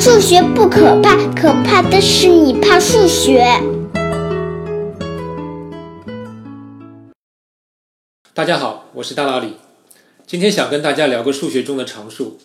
[0.00, 3.44] 数学不可怕，可怕的是你怕数学。
[8.32, 9.56] 大家好，我是大老李，
[10.26, 12.38] 今天想跟大家聊个数学中的常数。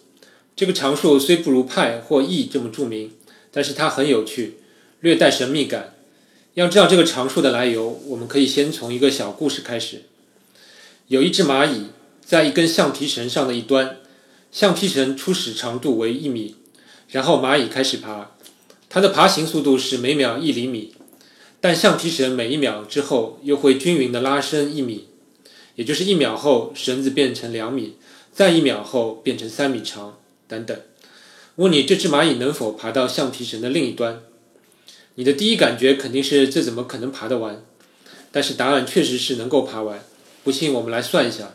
[0.54, 3.14] 这个常数虽不如派或 e 这么著名，
[3.54, 4.58] 但是它很有趣，
[5.00, 5.94] 略带神秘感。
[6.56, 10.02] 要知道这个常数的来由，我们可以先从一个小故事开始。
[11.08, 11.86] 有一只蚂蚁
[12.20, 14.00] 在一根橡皮绳上的一端，
[14.52, 16.58] 橡皮绳初始长度为一米，
[17.16, 18.32] 然后蚂蚁开始爬，
[18.90, 20.94] 它的爬行速度是每秒一厘米，
[21.62, 25.08] 但橡皮绳每一秒之后又会均匀的拉伸一米，
[25.76, 27.96] 也就是一秒后绳子变成两米，
[28.34, 30.18] 再一秒后变成三米长
[30.50, 30.78] 等等。
[31.56, 34.22] 问你这只蚂蚁能否爬到橡皮绳的另一端？
[35.14, 37.64] 你的第一感觉肯定是这怎么可能爬得完？
[38.34, 40.04] 但是答案确实是能够爬完。
[40.44, 41.54] 不信，我们来算一下。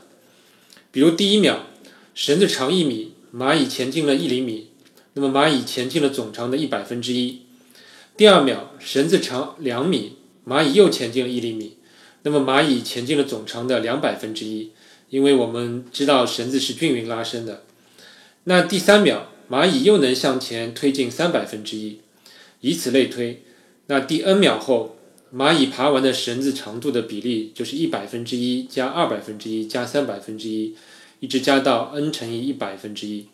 [0.91, 1.67] 比如第一秒，
[2.15, 4.70] 绳子长一米，蚂蚁前进了一厘米，
[5.21, 7.43] 那么蚂蚁前进了总长的一百分之一。
[8.17, 10.15] 第二秒，绳子长两米，
[10.47, 11.77] 蚂蚁又前进了一厘米，
[12.23, 14.71] 那么蚂蚁前进了总长的两百分之一，
[15.11, 17.65] 因为我们知道绳子是均匀拉伸的。
[18.45, 22.01] 那第三秒，蚂蚁又能向前推进三百分之一，
[22.63, 23.43] 以此类推。
[23.89, 24.97] 那第 n 秒后。
[25.33, 30.75] 蚂蚁爬完的绳子长度的比例就是一百分之一加二百分之一加三百分之一，
[31.21, 33.27] 一直加到 n 乘以一百分之一。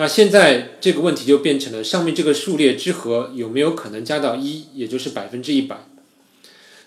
[0.00, 5.88] 那现在这个问题就变成了上面这个数列之和有没有可能加到一，也就是百分之一百。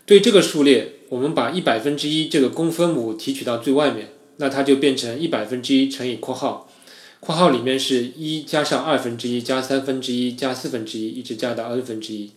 [0.05, 6.71] 对这个数列，我们把一百分之一这个公分母提取到最外面，那它就变成一百分之一乘以括号，
[7.19, 12.31] 括号里面是一加上二分之一加三分之一加四分之一，一直加到 n 分之一。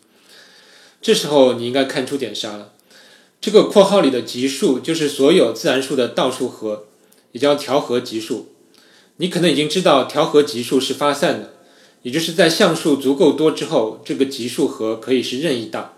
[1.00, 2.72] 这时候你应该看出点啥了？
[3.40, 6.88] 这个括号里的级数就是所有自然数的倒数和，
[7.30, 8.48] 也叫调和级数。
[9.16, 11.54] 你可能已经知道调和级数是发散的，
[12.02, 15.94] 也就是在项数足够多之后，这个级数和可以是任意大。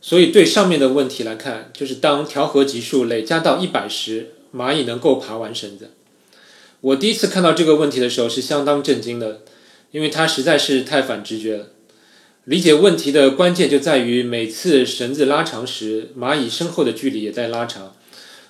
[0.00, 5.90] 所以对上面的问题来看，就是当调和级数累加到一百时，蚂蚁能够爬完绳子。
[6.80, 9.40] 我第一次看到这个问题的时候是相当震惊的，
[9.90, 11.68] 因为它实在是太反直觉了。
[12.44, 17.96] 理解问题的关键就在于，每次绳子拉长时，蚂蚁身后的距离也在拉长，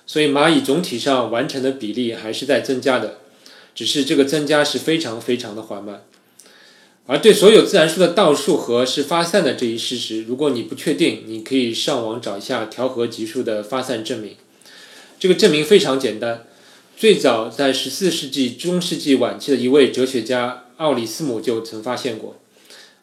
[0.05, 3.19] 所以蚂蚁总体上完成的比例还是在增加的，
[3.75, 6.03] 只是这个增加是非常非常的缓慢。
[7.05, 14.37] 而对所有自然数的倒数和是发散的这一事实，如果你不确定，你可以上网找一下调和级数的发散证明。
[15.19, 16.47] 这个证明非常简单，
[16.97, 22.37] 最早在十四世纪中世纪晚期的一位哲学家奥里斯姆就曾发现过。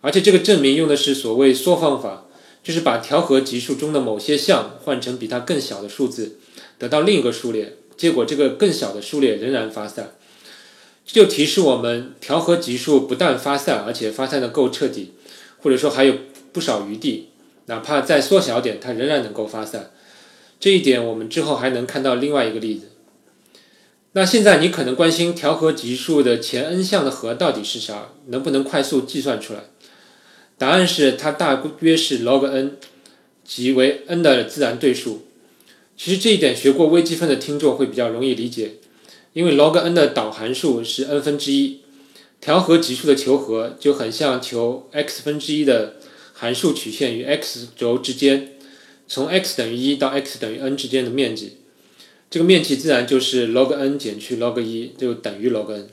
[0.00, 2.24] 而且这个证明用的是所谓缩方法，
[2.64, 6.38] 就是把调和级数中的某些项换成比它更小的数字，
[6.76, 10.16] 得到另一个数列，结果这个更小的数列仍然发散。
[11.04, 15.12] 这就提示我们，调和级数不但发散，而且发散的够彻底，
[15.58, 16.14] 或者说还有
[16.52, 17.28] 不少余地，
[17.66, 19.90] 哪怕再缩小点，它仍然能够发散。
[20.60, 22.90] 这一点我们之后还能看到另外一个例子。
[24.12, 29.60] 那现在你可能关心调和级数的前 n 项的和到底是啥，能不能快速计算出来？
[30.58, 32.76] 答案是它大约是 log n，
[33.44, 35.26] 即为 n 的自然对数。
[35.96, 38.74] 其实这一点学过微积分的听众会比较容易理解，
[39.32, 41.80] 因为 log n 的导函数是 n 分之一，
[42.40, 45.96] 调和级数的求和就很像求 x 分之一的
[46.32, 48.52] 函数曲线与 x 轴之间，
[49.08, 51.58] 从 x 等于一到 x 等于 n 之间的面积，
[52.30, 55.88] 这个面积自然就是 log n 减去 log 一就等于 log n。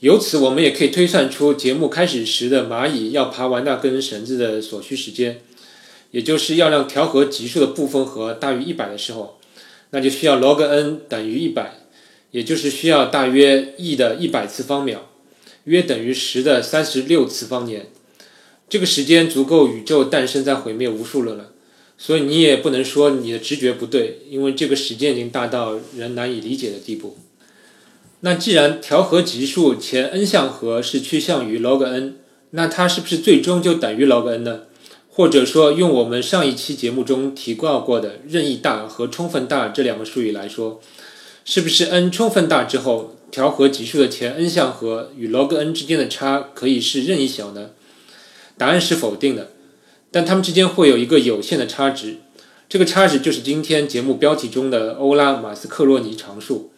[0.00, 5.40] 由此，我们也可以推算出节目开始时的蚂蚁要爬完那根绳子的所需时间，
[6.12, 9.40] 也就是要让调和级数的部分和大于一百的时候，
[9.90, 11.77] 那就需要 log n 等于一百，
[12.30, 15.10] 也就是需要大约 e 的一百次方秒，
[15.64, 17.86] 约等于十的三十六次方年。
[18.68, 21.52] 这个时间足够宇宙诞生再毁灭无数了，
[21.96, 27.16] 所以你也不能说你的直觉不对，因为这个时间已经大到人难以理解的地步。
[28.20, 32.16] 那既然调和级数前 n 项和是趋向于 log n，
[32.50, 34.62] 那它是不是最终就等于 log n 呢？
[35.08, 40.80] 或者说，用我们上一期节目中提到过的任意大和充分大这两个术语来说，
[41.50, 47.70] 是不是 n 充分大之后，调和级数的前 n 项和与 log n 之间的差可以是任意小呢？
[48.58, 49.52] 答案是否定的，
[50.10, 52.16] 但它们之间会有一个有限的差值，
[52.68, 56.70] 这个差值就是今天节目标题中的欧拉马斯克洛尼常数。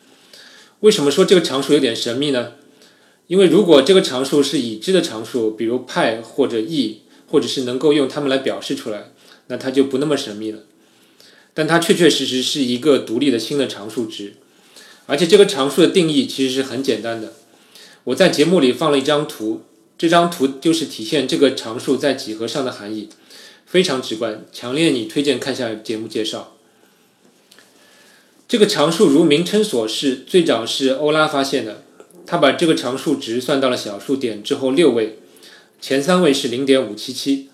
[0.79, 2.53] 为什么说这个常数有点神秘呢？
[3.27, 9.11] 因为如果这个常数是已知的常数，比如派或者 e，或者是能够用它们来表示出来，
[9.49, 10.61] 那它就不那么神秘了。
[11.55, 14.35] 但它确确实实是一个独立的新的常数值，
[15.11, 17.33] 而且这个常数的定义其实是很简单的。
[18.05, 19.63] 我在节目里放了一张图，
[19.99, 23.09] 这张图就是体现这个常数在几何上的含义，
[23.67, 26.57] 非常直观，强烈你推荐看下节目介绍。
[28.47, 31.83] 这个常数如名称所示，最早是欧拉发现的。
[32.25, 35.19] 他把这个常数值算到了小数点之后六位，
[35.81, 37.49] 前三位是零点五七七。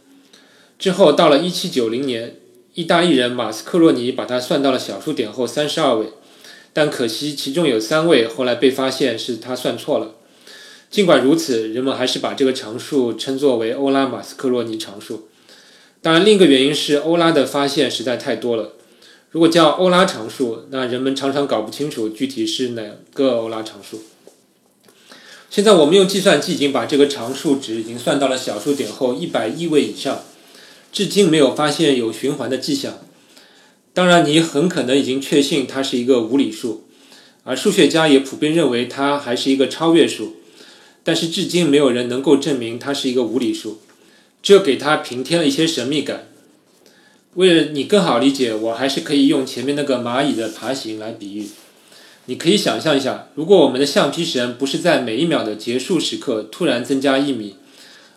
[0.79, 2.37] 之后到了一七九零年，
[2.75, 6.09] 意大利人马斯克洛尼把它算到了小数点后三十二位，
[6.77, 10.15] 但可惜其中有三位后来被发现是他算错了。
[10.91, 15.27] 尽管如此，人们还是把这个常数称作为欧拉马斯克洛尼常数。
[16.03, 18.73] 当然，另一个原因是欧拉的发现实在太多了。
[19.31, 22.83] 如果叫欧拉常数，那人们常常搞不清楚具体是哪
[23.15, 24.03] 个欧拉常数。
[25.49, 30.21] 现在我们用计算机已经把这个常数值已经算到了小数点后一百亿位以上，
[30.93, 32.99] 至今没有发现有循环的迹象。
[33.97, 36.85] 当然，你很可能已经确信它是一个无理数，
[37.45, 40.37] 而数学家也普遍认为它还是一个超越数。
[41.03, 43.81] 但是至今没有人能够证明它是一个无理数，
[44.43, 46.29] 这给它平添了一些神秘感。
[47.37, 51.47] 为了你更好理解，我还是可以用前面那个蚂蚁的爬行来比喻。
[52.27, 57.57] 你可以想象一下，如果我们的橡皮绳不是在每一秒的结束时刻突然增加一米，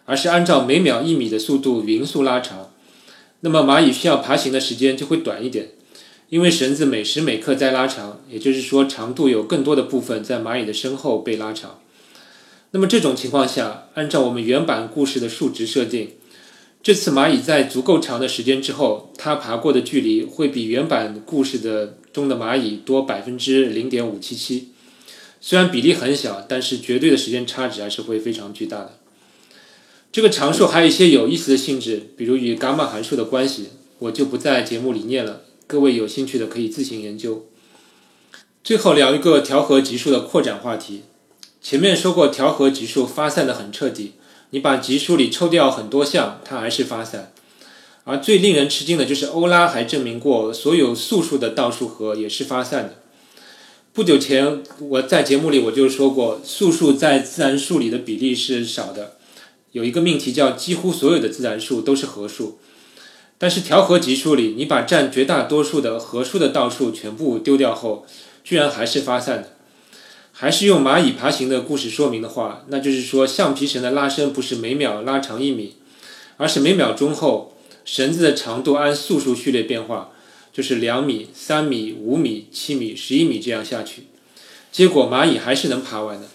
[0.04, 2.69] 而是按照每秒一米的速度匀速拉长，
[3.42, 5.70] 那么蚂蚁需要爬行的时间就会短一点，
[6.30, 11.80] 因为绳子每时每刻在拉长，也就是说长度有更多的部分在蚂蚁的身后被拉长。
[12.72, 16.12] 那么这种情况下，按照我们原版故事的数值设定。
[16.82, 24.70] 这次蚂蚁在足够长的时间之后，它爬过的距离会比原版故事的中的蚂蚁多百分之零点五七七。
[25.42, 29.00] 虽然比例很小，但是绝对的时间差值还是会非常巨大的。
[30.12, 33.68] 这个常数还有一些有意思的性质，比如与伽马函数的关系，
[34.00, 35.42] 我就不在节目里念了。
[35.68, 37.46] 各位有兴趣的可以自行研究。
[38.64, 41.04] 最后聊一个调和级数的扩展话题。
[41.62, 44.14] 前面说过，调和级数发散的很彻底。
[44.50, 47.32] 你把级数里抽掉很多项，它还是发散。
[48.04, 52.96] 而最令人吃惊的就是欧拉还证明过，所有素数的倒数和也是发散的。
[53.94, 59.18] 不久前我在节目里我就说过，素数在自然数里的比例是少的。
[59.72, 62.60] 有一个命题叫“几乎所有的自然数都是合数”，
[63.38, 68.06] 但是调和级数里，你把占绝大多数的合数的倒数全部丢掉后，
[68.44, 69.56] 居然还是发散的。
[70.32, 75.76] 还是用蚂蚁爬行的故事说明的话，那就是说，橡皮绳的拉伸不是每秒拉长一米，
[76.38, 80.12] 而是每秒钟后绳子的长度按素数序列变化，
[80.54, 84.04] 就是两米、三米、五米、七米、十一米这样下去。
[84.72, 86.28] 结果蚂蚁还是能爬完的。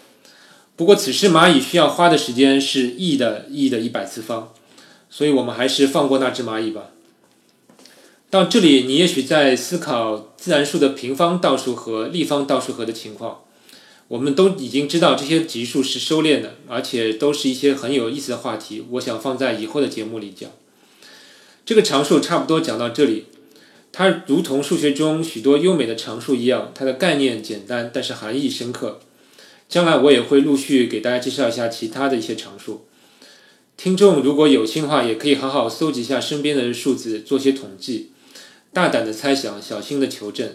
[0.76, 4.52] 不过此时蚂蚁需要花的时间是 e 的 e 的一百次方，
[5.08, 6.90] 所以我们还是放过那只蚂蚁吧。
[8.28, 13.42] 到这里，你也许在思考自然数的平方倒数和立方倒数和的情况。
[14.08, 18.84] 我们都已经知道这些级数是收敛的，而且都是一些很有意思的话题。
[18.90, 20.50] 我想放在以后的节目里讲。
[21.64, 23.26] 这个常数差不多讲到这里，
[23.92, 29.00] 它如同数学中许多优美的常数一样，它的概念简单，但是含义深刻。
[29.68, 32.86] 将来我也会陆续给大家介绍一下其他的一些常数。
[33.76, 38.12] 听众如果有心的话，也可以好好搜集一下身边的数字，做些统计，
[38.72, 40.50] 大胆的猜想，小心的求证，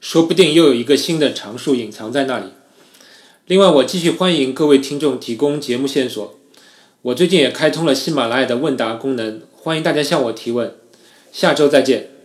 [0.00, 2.46] 说不定又有一个新的常数隐藏在那里。
[3.46, 6.38] 另外，我继续欢迎各位听众提供节目线索。
[7.02, 10.74] 我最近也开通了喜马拉雅的问答功能，欢迎大家向我提问。
[11.32, 12.19] 下周再见。